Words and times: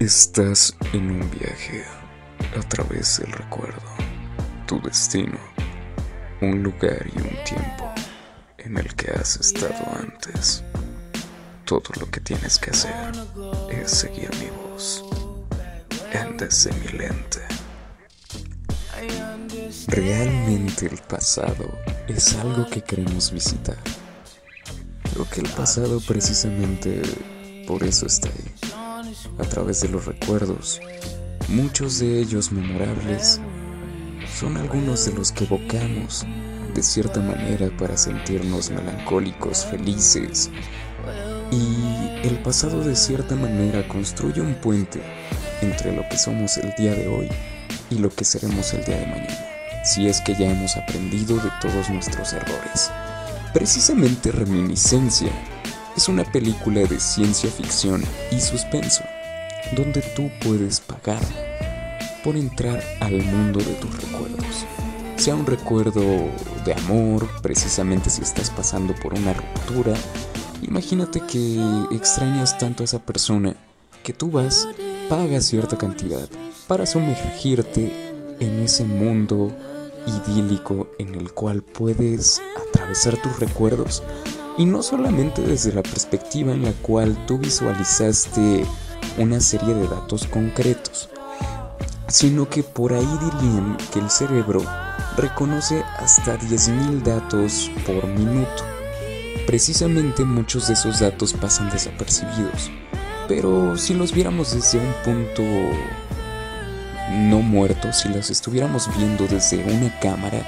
Estás 0.00 0.76
en 0.92 1.10
un 1.10 1.28
viaje 1.28 1.84
a 2.56 2.60
través 2.68 3.18
del 3.18 3.32
recuerdo, 3.32 3.82
tu 4.64 4.80
destino, 4.80 5.38
un 6.40 6.62
lugar 6.62 7.04
y 7.12 7.18
un 7.20 7.44
tiempo 7.44 7.92
en 8.58 8.78
el 8.78 8.94
que 8.94 9.10
has 9.10 9.40
estado 9.40 9.74
antes. 10.00 10.62
Todo 11.64 11.90
lo 11.98 12.08
que 12.12 12.20
tienes 12.20 12.60
que 12.60 12.70
hacer 12.70 13.12
es 13.70 13.90
seguir 13.90 14.30
mi 14.36 14.48
voz 14.50 15.04
en 16.12 16.36
desde 16.36 16.72
mi 16.74 16.96
lente. 16.96 17.40
Realmente 19.88 20.86
el 20.86 20.98
pasado 21.08 21.76
es 22.06 22.36
algo 22.36 22.70
que 22.70 22.82
queremos 22.82 23.32
visitar. 23.32 23.78
Creo 25.12 25.28
que 25.28 25.40
el 25.40 25.48
pasado 25.48 26.00
precisamente 26.06 27.02
por 27.66 27.82
eso 27.82 28.06
está 28.06 28.28
ahí. 28.28 28.57
A 29.38 29.44
través 29.44 29.80
de 29.80 29.88
los 29.88 30.04
recuerdos, 30.04 30.80
muchos 31.48 32.00
de 32.00 32.20
ellos 32.20 32.50
memorables, 32.50 33.40
son 34.38 34.56
algunos 34.56 35.06
de 35.06 35.12
los 35.12 35.32
que 35.32 35.44
evocamos 35.44 36.26
de 36.74 36.82
cierta 36.82 37.20
manera 37.20 37.70
para 37.78 37.96
sentirnos 37.96 38.70
melancólicos, 38.70 39.64
felices. 39.66 40.50
Y 41.50 42.26
el 42.26 42.38
pasado 42.42 42.82
de 42.84 42.94
cierta 42.94 43.36
manera 43.36 43.86
construye 43.88 44.40
un 44.40 44.54
puente 44.54 45.00
entre 45.62 45.94
lo 45.94 46.02
que 46.08 46.18
somos 46.18 46.56
el 46.58 46.74
día 46.76 46.94
de 46.94 47.08
hoy 47.08 47.28
y 47.90 47.96
lo 47.98 48.10
que 48.10 48.24
seremos 48.24 48.72
el 48.74 48.84
día 48.84 48.98
de 48.98 49.06
mañana, 49.06 49.38
si 49.84 50.08
es 50.08 50.20
que 50.20 50.34
ya 50.34 50.50
hemos 50.50 50.76
aprendido 50.76 51.36
de 51.36 51.50
todos 51.60 51.88
nuestros 51.90 52.32
errores. 52.32 52.90
Precisamente 53.54 54.30
Reminiscencia 54.30 55.30
es 55.96 56.08
una 56.08 56.24
película 56.24 56.82
de 56.82 57.00
ciencia 57.00 57.50
ficción 57.50 58.04
y 58.30 58.40
suspenso, 58.40 59.02
donde 59.76 60.02
tú 60.14 60.30
puedes 60.42 60.80
pagar 60.80 61.22
por 62.24 62.36
entrar 62.36 62.82
al 63.00 63.22
mundo 63.22 63.58
de 63.58 63.74
tus 63.74 63.94
recuerdos. 64.02 64.64
Sea 65.16 65.34
un 65.34 65.46
recuerdo 65.46 66.00
de 66.64 66.74
amor, 66.74 67.28
precisamente 67.42 68.10
si 68.10 68.22
estás 68.22 68.50
pasando 68.50 68.94
por 68.94 69.14
una 69.14 69.34
ruptura, 69.34 69.94
imagínate 70.62 71.20
que 71.20 71.60
extrañas 71.90 72.56
tanto 72.58 72.82
a 72.82 72.84
esa 72.84 73.00
persona 73.00 73.56
que 74.02 74.12
tú 74.12 74.30
vas, 74.30 74.68
pagas 75.08 75.44
cierta 75.44 75.76
cantidad 75.76 76.28
para 76.66 76.86
sumergirte 76.86 77.92
en 78.40 78.60
ese 78.60 78.84
mundo 78.84 79.52
idílico 80.06 80.88
en 80.98 81.14
el 81.14 81.32
cual 81.32 81.62
puedes 81.62 82.40
atravesar 82.68 83.20
tus 83.20 83.38
recuerdos 83.40 84.02
y 84.56 84.64
no 84.64 84.82
solamente 84.82 85.42
desde 85.42 85.72
la 85.72 85.82
perspectiva 85.82 86.52
en 86.52 86.62
la 86.62 86.72
cual 86.72 87.16
tú 87.26 87.38
visualizaste 87.38 88.64
una 89.18 89.40
serie 89.40 89.74
de 89.74 89.88
datos 89.88 90.26
concretos, 90.26 91.08
sino 92.08 92.48
que 92.48 92.62
por 92.62 92.92
ahí 92.92 93.18
dirían 93.20 93.76
que 93.92 93.98
el 93.98 94.10
cerebro 94.10 94.62
reconoce 95.16 95.82
hasta 95.98 96.38
10.000 96.38 97.02
datos 97.02 97.70
por 97.86 98.06
minuto. 98.06 98.64
Precisamente 99.46 100.24
muchos 100.24 100.68
de 100.68 100.74
esos 100.74 101.00
datos 101.00 101.32
pasan 101.32 101.70
desapercibidos, 101.70 102.70
pero 103.26 103.76
si 103.76 103.94
los 103.94 104.12
viéramos 104.12 104.54
desde 104.54 104.78
un 104.78 104.92
punto 105.04 105.42
no 107.10 107.40
muerto, 107.40 107.92
si 107.92 108.08
los 108.08 108.30
estuviéramos 108.30 108.88
viendo 108.96 109.26
desde 109.26 109.64
una 109.64 109.98
cámara, 110.00 110.42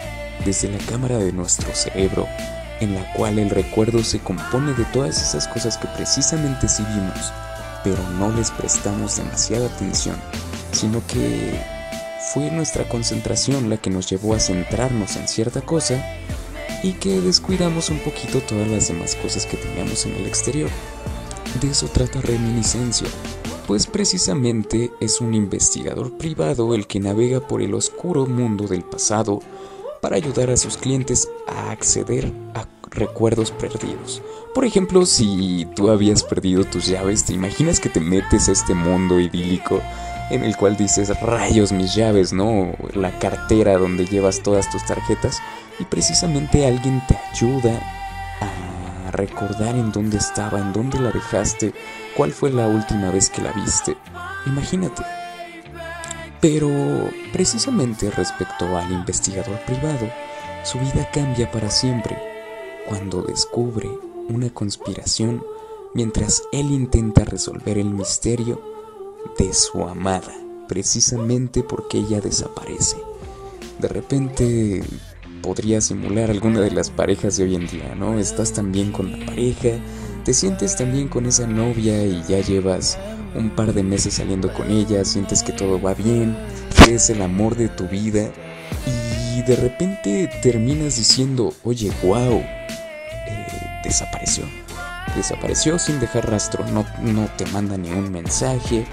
desde 0.45 0.71
la 0.71 0.79
cámara 0.79 1.19
de 1.19 1.33
nuestro 1.33 1.75
cerebro, 1.75 2.27
en 2.81 2.95
la 2.95 3.13
cual 3.15 3.39
el 3.39 3.51
recuerdo 3.51 4.03
se 4.05 4.21
compone 4.21 4.73
de 4.75 4.85
todas 4.87 5.21
esas 5.21 5.49
cosas 5.49 5.77
que 5.79 5.89
precisamente 5.89 6.69
sí 6.69 6.83
vimos, 6.95 7.33
pero 7.85 8.03
no 8.19 8.31
les 8.33 8.51
prestamos 8.51 9.17
demasiada 9.17 9.67
atención, 9.67 10.17
sino 10.73 11.05
que 11.07 11.61
fue 12.33 12.51
nuestra 12.51 12.89
concentración 12.89 13.71
la 13.71 13.77
que 13.77 13.91
nos 13.91 14.09
llevó 14.09 14.35
a 14.35 14.41
centrarnos 14.41 15.17
en 15.17 15.27
cierta 15.27 15.63
cosa 15.63 16.05
y 16.83 16.93
que 16.93 17.21
descuidamos 17.21 17.91
un 17.91 17.99
poquito 17.99 18.41
todas 18.41 18.69
las 18.69 18.89
demás 18.89 19.17
cosas 19.17 19.47
que 19.47 19.57
teníamos 19.57 20.07
en 20.07 20.15
el 20.15 20.27
exterior. 20.27 20.71
De 21.61 21.71
eso 21.71 21.89
trata 21.89 22.21
reminiscencia, 22.21 23.09
pues 23.67 23.87
precisamente 23.87 24.93
es 25.01 25.21
un 25.21 25.35
investigador 25.35 26.17
privado 26.17 26.75
el 26.75 26.87
que 26.87 27.01
navega 27.01 27.41
por 27.41 27.63
el 27.63 27.75
oscuro 27.75 28.27
mundo 28.27 28.67
del 28.67 28.83
pasado 28.83 29.41
para 30.01 30.17
ayudar 30.17 30.51
a 30.51 30.57
sus 30.57 30.77
clientes 30.77 31.29
a 31.47 31.71
acceder 31.71 32.33
a 32.55 32.65
recuerdos 32.91 33.51
perdidos. 33.53 34.23
Por 34.55 34.65
ejemplo, 34.65 35.07
si 35.07 35.67
tú 35.77 35.91
habías 35.91 36.23
perdido 36.23 36.65
tus 36.65 36.87
llaves, 36.87 37.25
¿te 37.25 37.33
imaginas 37.33 37.81
que 37.81 37.89
te 37.89 38.01
metes 38.01 38.49
a 38.49 38.53
este 38.53 38.75
mundo 38.75 39.21
idílico 39.21 39.81
en 40.31 40.45
el 40.45 40.57
cual 40.57 40.77
dices 40.77 41.09
rayos 41.21 41.73
mis 41.73 41.95
llaves, 41.95 42.33
¿no? 42.33 42.73
La 42.95 43.19
cartera 43.19 43.77
donde 43.77 44.07
llevas 44.07 44.43
todas 44.43 44.71
tus 44.71 44.85
tarjetas 44.85 45.41
y 45.79 45.85
precisamente 45.85 46.67
alguien 46.67 47.03
te 47.07 47.19
ayuda 47.33 47.81
a 48.41 49.11
recordar 49.11 49.75
en 49.75 49.93
dónde 49.93 50.19
estaba, 50.19 50.59
en 50.59 50.73
dónde 50.73 51.01
la 51.01 51.11
dejaste, 51.11 51.73
cuál 52.17 52.33
fue 52.33 52.51
la 52.51 52.69
última 52.69 53.11
vez 53.11 53.29
que 53.29 53.43
la 53.43 53.53
viste. 53.53 53.97
Imagínate. 54.47 55.03
Pero 56.41 56.71
precisamente 57.33 58.11
respecto 58.11 58.77
al 58.79 58.91
investigador 58.91 59.59
privado, 59.61 60.09
su 60.63 60.79
vida 60.79 61.09
cambia 61.13 61.51
para 61.51 61.71
siempre 61.71 62.30
cuando 62.91 63.23
descubre 63.23 63.89
una 64.29 64.51
conspiración 64.51 65.45
mientras 65.95 66.43
él 66.51 66.73
intenta 66.73 67.25
resolver 67.25 67.79
el 67.79 67.91
misterio 67.91 68.61
de 69.39 69.55
su 69.55 69.85
amada, 69.85 70.35
precisamente 70.67 71.63
porque 71.63 71.99
ella 71.99 72.21
desaparece. 72.21 72.97
De 73.79 73.87
repente 73.87 74.83
podría 75.41 75.81
simular 75.81 76.31
alguna 76.31 76.61
de 76.61 76.73
las 76.73 76.91
parejas 76.91 77.37
de 77.37 77.45
hoy 77.45 77.55
en 77.55 77.69
día, 77.69 77.95
¿no? 77.95 78.19
Estás 78.19 78.53
también 78.53 78.91
con 78.91 79.13
la 79.21 79.25
pareja, 79.25 79.79
te 80.25 80.35
sientes 80.35 80.75
también 80.75 81.07
con 81.07 81.27
esa 81.27 81.47
novia 81.47 82.05
y 82.05 82.25
ya 82.29 82.41
llevas 82.41 82.99
un 83.37 83.51
par 83.51 83.73
de 83.73 83.85
meses 83.85 84.15
saliendo 84.15 84.53
con 84.53 84.69
ella, 84.69 85.05
sientes 85.05 85.45
que 85.45 85.53
todo 85.53 85.81
va 85.81 85.95
bien, 85.95 86.37
que 86.85 86.97
es 86.97 87.09
el 87.09 87.23
amor 87.23 87.55
de 87.55 87.69
tu 87.69 87.87
vida 87.87 88.33
y 89.37 89.43
de 89.43 89.55
repente 89.55 90.29
terminas 90.43 90.97
diciendo, 90.97 91.55
oye, 91.63 91.93
wow, 92.03 92.43
desapareció. 93.83 94.45
Desapareció 95.17 95.79
sin 95.79 96.01
dejar 96.01 96.31
rastro, 96.31 96.65
no, 96.67 96.87
no 97.03 97.29
te 97.37 97.47
manda 97.47 97.77
ni 97.77 97.91
un 97.91 98.13
mensaje, 98.13 98.87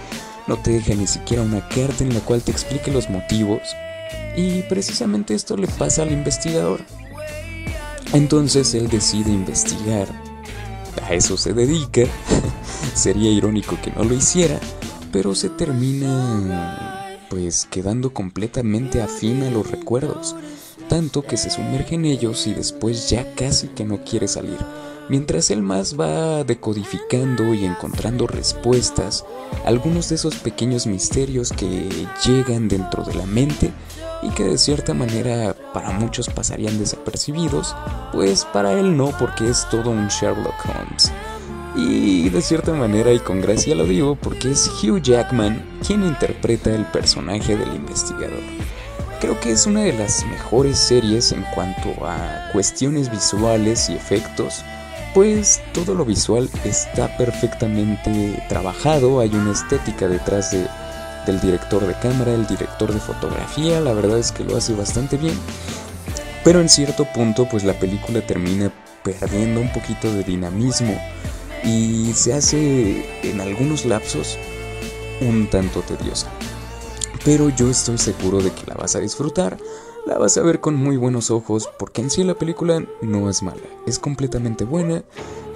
no 0.48 0.58
te 0.58 0.72
deja 0.72 0.96
ni 0.96 1.08
siquiera 1.08 1.44
una 1.44 1.68
carta 1.68 2.04
en 2.04 2.14
la 2.14 2.22
cual 2.22 2.42
te 2.42 2.52
explique 2.52 2.92
los 2.92 3.10
motivos. 3.10 3.62
Y 4.36 4.62
precisamente 4.64 5.34
esto 5.34 5.58
le 5.58 5.68
pasa 5.68 6.04
al 6.04 6.12
investigador. 6.12 6.82
Entonces 8.14 8.74
él 8.74 8.88
decide 8.88 9.32
investigar. 9.32 10.08
A 11.04 11.14
eso 11.14 11.38
se 11.38 11.54
dedica. 11.54 12.02
Sería 12.96 13.30
irónico 13.30 13.78
que 13.84 13.92
no 13.92 14.04
lo 14.04 14.14
hiciera, 14.14 14.60
pero 15.12 15.36
se 15.36 15.50
termina 15.50 17.18
pues 17.30 17.68
quedando 17.70 18.14
completamente 18.14 19.02
afín 19.02 19.44
a 19.44 19.52
los 19.52 19.70
recuerdos, 19.70 20.36
tanto 20.88 21.22
que 21.22 21.38
se 21.38 21.50
sumerge 21.50 21.96
en 21.96 22.06
ellos 22.06 22.48
y 22.48 22.54
después 22.54 23.10
ya 23.10 23.34
casi 23.36 23.68
que 23.68 23.86
no 23.86 24.04
quiere 24.04 24.28
salir. 24.28 24.58
Mientras 25.10 25.52
él 25.52 25.62
más 25.62 25.98
va 25.98 26.44
decodificando 26.44 27.54
y 27.54 27.66
encontrando 27.66 28.28
respuestas, 28.28 29.26
algunos 29.66 30.10
de 30.10 30.16
esos 30.16 30.36
pequeños 30.36 30.86
misterios 30.86 31.52
que 31.52 31.90
llegan 32.26 32.68
dentro 32.68 33.04
de 33.04 33.16
la 33.16 33.26
mente 33.26 33.72
y 34.22 34.30
que 34.32 34.44
de 34.44 34.58
cierta 34.58 34.94
manera 34.94 35.56
para 35.74 35.92
muchos 35.92 36.28
pasarían 36.28 36.78
desapercibidos, 36.78 37.74
pues 38.12 38.46
para 38.46 38.74
él 38.74 38.98
no 38.98 39.12
porque 39.18 39.50
es 39.50 39.66
todo 39.70 39.92
un 39.92 40.10
Sherlock 40.10 40.56
Holmes. 40.66 41.12
Y 41.78 42.28
de 42.30 42.42
cierta 42.42 42.74
manera 42.74 43.14
y 43.14 43.20
con 43.20 43.40
gracia 43.40 43.76
lo 43.76 43.86
digo 43.86 44.16
porque 44.16 44.52
es 44.52 44.68
Hugh 44.84 45.02
Jackman 45.02 45.64
quien 45.86 46.04
interpreta 46.04 46.74
el 46.74 46.86
personaje 46.86 47.56
del 47.56 47.76
investigador. 47.76 48.42
Creo 49.20 49.40
que 49.40 49.52
es 49.52 49.66
una 49.66 49.82
de 49.82 49.94
las 49.94 50.24
mejores 50.26 50.78
series 50.78 51.32
en 51.32 51.42
cuanto 51.56 51.90
a 52.06 52.50
cuestiones 52.54 53.10
visuales 53.10 53.90
y 53.90 53.96
efectos, 53.96 54.64
pues 55.16 55.60
todo 55.74 55.96
lo 55.96 56.06
visual 56.06 56.48
está 56.64 57.18
perfectamente 57.18 58.44
trabajado, 58.48 59.20
hay 59.20 59.30
una 59.34 59.54
estética 59.54 60.08
detrás 60.08 60.52
de, 60.52 60.68
del 61.26 61.42
director 61.42 61.88
de 61.88 61.96
cámara, 61.96 62.36
el 62.36 62.46
director 62.46 62.94
de 62.94 63.00
fotografía, 63.00 63.82
la 63.82 63.94
verdad 63.94 64.20
es 64.20 64.32
que 64.32 64.44
lo 64.44 64.56
hace 64.56 64.76
bastante 64.76 65.18
bien. 65.18 65.38
Pero 66.44 66.62
en 66.62 66.70
cierto 66.70 67.06
punto 67.06 67.48
pues 67.50 67.64
la 67.64 67.74
película 67.74 68.22
termina 68.22 68.72
perdiendo 69.04 69.62
un 69.62 69.74
poquito 69.74 70.14
de 70.14 70.24
dinamismo 70.24 70.96
y 71.64 72.14
se 72.14 72.34
hace 72.34 73.04
en 73.24 73.42
algunos 73.42 73.84
lapsos 73.84 74.38
un 75.22 75.48
tanto 75.48 75.82
tediosa. 75.82 76.28
Pero 77.28 77.50
yo 77.50 77.70
estoy 77.70 77.98
seguro 77.98 78.40
de 78.40 78.54
que 78.54 78.66
la 78.68 78.76
vas 78.76 78.96
a 78.96 79.02
disfrutar, 79.02 79.58
la 80.06 80.18
vas 80.18 80.38
a 80.38 80.44
ver 80.44 80.62
con 80.62 80.76
muy 80.76 80.96
buenos 80.96 81.30
ojos 81.30 81.70
porque 81.78 82.00
en 82.02 82.10
sí 82.10 82.24
la 82.24 82.36
película 82.36 82.82
no 83.02 83.30
es 83.30 83.44
mala, 83.44 83.68
es 83.86 84.00
completamente 84.00 84.64
buena 84.64 85.04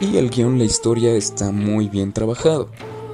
y 0.01 0.17
el 0.17 0.29
guion, 0.29 0.57
la 0.57 0.65
historia 0.65 1.13
está 1.13 1.53
muy 1.53 1.87
bien 1.87 2.11
trabajado. 2.11 2.67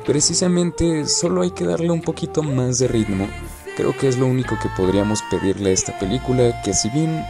Precisamente 0.07 1.05
solo 1.05 1.43
hay 1.43 1.51
que 1.51 1.65
darle 1.65 1.91
un 1.91 2.01
poquito 2.01 2.41
más 2.41 2.79
de 2.79 2.87
ritmo. 2.87 3.27
Creo 3.75 3.95
que 3.95 4.07
es 4.07 4.17
lo 4.17 4.25
único 4.25 4.57
que 4.59 4.69
podríamos 4.75 5.21
pedirle 5.29 5.69
a 5.69 5.73
esta 5.73 5.99
película, 5.99 6.59
que 6.63 6.73
si 6.73 6.89
bien 6.89 7.23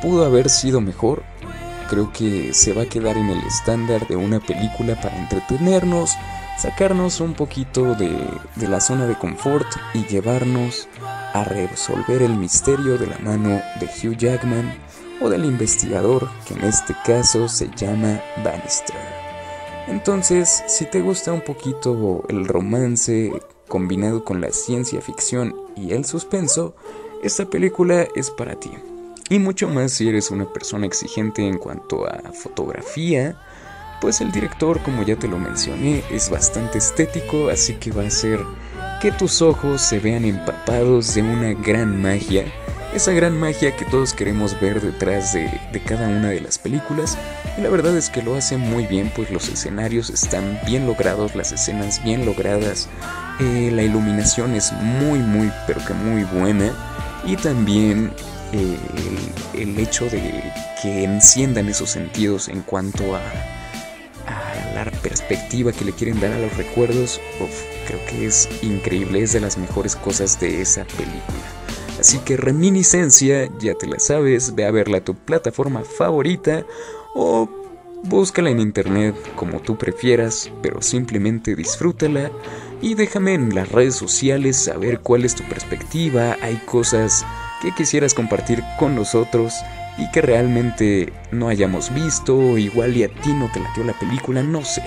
pudo 0.00 0.24
haber 0.24 0.48
sido 0.48 0.80
mejor, 0.80 1.22
creo 1.90 2.10
que 2.10 2.54
se 2.54 2.72
va 2.72 2.84
a 2.84 2.88
quedar 2.88 3.18
en 3.18 3.28
el 3.28 3.46
estándar 3.46 4.08
de 4.08 4.16
una 4.16 4.40
película 4.40 4.98
para 4.98 5.18
entretenernos, 5.18 6.12
sacarnos 6.60 7.20
un 7.20 7.32
poquito 7.32 7.94
de, 7.94 8.10
de, 8.56 8.68
la 8.68 8.80
zona 8.80 9.06
de 9.06 9.16
confort 9.16 9.66
y 9.94 10.04
llevarnos 10.04 10.88
a 11.32 11.42
resolver 11.42 12.20
el 12.20 12.36
misterio 12.36 12.98
de 12.98 13.06
la 13.06 13.18
mano 13.18 13.62
de 13.80 13.86
Hugh 13.86 14.16
Jackman 14.16 14.70
o 15.22 15.30
del 15.30 15.46
investigador 15.46 16.28
que 16.46 16.54
en 16.54 16.64
este 16.64 16.94
caso 17.04 17.48
se 17.48 17.70
llama 17.74 18.20
Bannister. 18.44 18.96
Entonces, 19.88 20.62
si 20.66 20.84
te 20.84 21.00
gusta 21.00 21.32
un 21.32 21.40
poquito 21.40 22.24
el 22.28 22.46
romance 22.46 23.32
combinado 23.66 24.22
con 24.22 24.42
la 24.42 24.50
ciencia 24.50 25.00
ficción 25.00 25.56
y 25.76 25.92
el 25.92 26.04
suspenso, 26.04 26.74
esta 27.22 27.46
película 27.46 28.06
es 28.14 28.30
para 28.30 28.54
ti. 28.60 28.70
Y 29.30 29.38
mucho 29.38 29.68
más 29.68 29.92
si 29.92 30.08
eres 30.08 30.30
una 30.30 30.52
persona 30.52 30.86
exigente 30.86 31.46
en 31.46 31.56
cuanto 31.56 32.06
a 32.06 32.32
fotografía, 32.32 33.40
pues 34.00 34.20
el 34.20 34.32
director, 34.32 34.82
como 34.82 35.02
ya 35.02 35.16
te 35.16 35.28
lo 35.28 35.38
mencioné, 35.38 36.02
es 36.10 36.30
bastante 36.30 36.78
estético, 36.78 37.48
así 37.50 37.74
que 37.74 37.92
va 37.92 38.04
a 38.04 38.06
hacer 38.06 38.40
que 39.00 39.12
tus 39.12 39.40
ojos 39.42 39.80
se 39.80 39.98
vean 39.98 40.24
empapados 40.24 41.14
de 41.14 41.22
una 41.22 41.54
gran 41.54 42.00
magia, 42.00 42.44
esa 42.94 43.12
gran 43.12 43.38
magia 43.38 43.76
que 43.76 43.84
todos 43.84 44.12
queremos 44.12 44.60
ver 44.60 44.80
detrás 44.80 45.32
de, 45.32 45.48
cada 45.86 46.08
una 46.08 46.30
de 46.30 46.40
las 46.40 46.58
películas, 46.58 47.16
y 47.56 47.60
la 47.60 47.68
verdad 47.68 47.96
es 47.96 48.10
que 48.10 48.22
lo 48.22 48.34
hace 48.34 48.56
muy 48.56 48.86
bien, 48.86 49.12
pues 49.14 49.30
los 49.30 49.48
escenarios 49.48 50.10
están 50.10 50.60
bien 50.66 50.86
logrados, 50.86 51.34
las 51.34 51.52
escenas 51.52 52.02
bien 52.02 52.26
logradas, 52.26 52.88
eh, 53.38 53.70
la 53.72 53.82
iluminación 53.82 54.54
es 54.54 54.72
muy, 54.72 55.18
muy, 55.18 55.52
pero 55.66 55.84
que 55.84 55.94
muy 55.94 56.24
buena, 56.24 56.72
y 57.24 57.36
también 57.36 58.12
el, 58.52 59.78
hecho 59.78 60.06
de 60.06 60.42
que 60.82 61.04
enciendan 61.04 61.68
esos 61.68 61.90
sentidos 61.90 62.48
en 62.48 62.62
cuanto 62.62 63.14
a, 63.14 63.20
perspectiva 65.02 65.72
que 65.72 65.84
le 65.84 65.92
quieren 65.92 66.20
dar 66.20 66.32
a 66.32 66.38
los 66.38 66.56
recuerdos, 66.56 67.20
creo 67.86 68.00
que 68.06 68.26
es 68.26 68.48
increíble, 68.62 69.22
es 69.22 69.32
de 69.32 69.40
las 69.40 69.58
mejores 69.58 69.96
cosas 69.96 70.38
de 70.40 70.60
esa 70.60 70.84
película. 70.84 71.60
Así 71.98 72.18
que 72.18 72.36
reminiscencia, 72.36 73.50
ya 73.58 73.74
te 73.74 73.86
la 73.86 73.98
sabes, 73.98 74.54
ve 74.54 74.64
a 74.64 74.70
verla 74.70 74.98
a 74.98 75.04
tu 75.04 75.14
plataforma 75.14 75.82
favorita 75.82 76.64
o 77.14 77.48
búscala 78.04 78.50
en 78.50 78.60
internet 78.60 79.14
como 79.36 79.60
tú 79.60 79.76
prefieras, 79.76 80.50
pero 80.62 80.80
simplemente 80.80 81.54
disfrútala 81.54 82.30
y 82.80 82.94
déjame 82.94 83.34
en 83.34 83.54
las 83.54 83.70
redes 83.70 83.96
sociales 83.96 84.56
saber 84.56 85.00
cuál 85.00 85.24
es 85.24 85.34
tu 85.34 85.44
perspectiva, 85.44 86.38
hay 86.40 86.56
cosas 86.64 87.26
que 87.60 87.74
quisieras 87.74 88.14
compartir 88.14 88.62
con 88.78 88.94
nosotros 88.94 89.52
y 90.00 90.10
que 90.10 90.22
realmente 90.22 91.12
no 91.30 91.48
hayamos 91.48 91.92
visto, 91.92 92.56
igual 92.56 92.96
y 92.96 93.04
a 93.04 93.08
ti 93.08 93.32
no 93.34 93.50
te 93.52 93.60
latió 93.60 93.84
la 93.84 93.92
película, 93.92 94.42
no 94.42 94.64
sé. 94.64 94.82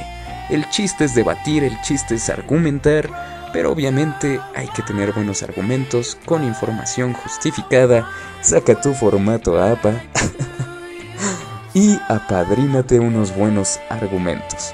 El 0.50 0.68
chiste 0.70 1.06
es 1.06 1.14
debatir, 1.14 1.64
el 1.64 1.80
chiste 1.82 2.16
es 2.16 2.30
argumentar, 2.30 3.50
pero 3.54 3.72
obviamente 3.72 4.40
hay 4.56 4.68
que 4.70 4.82
tener 4.82 5.14
buenos 5.14 5.44
argumentos 5.44 6.18
con 6.26 6.44
información 6.44 7.14
justificada. 7.14 8.10
Saca 8.42 8.82
tu 8.82 8.94
formato 8.94 9.62
APA 9.62 9.94
y 11.76 12.00
apadrínate 12.10 13.00
unos 13.00 13.36
buenos 13.36 13.80
argumentos. 13.90 14.74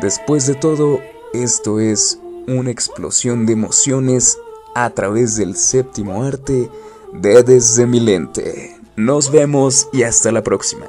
Después 0.00 0.46
de 0.46 0.54
todo, 0.54 1.00
esto 1.34 1.78
es 1.78 2.18
una 2.48 2.70
explosión 2.70 3.44
de 3.44 3.52
emociones 3.52 4.38
a 4.74 4.90
través 4.90 5.36
del 5.36 5.54
séptimo 5.54 6.24
arte 6.24 6.70
de 7.12 7.42
Desde 7.44 7.86
mi 7.86 8.00
lente. 8.00 8.83
Nos 8.96 9.32
vemos 9.32 9.88
y 9.92 10.04
hasta 10.04 10.30
la 10.30 10.44
próxima. 10.44 10.86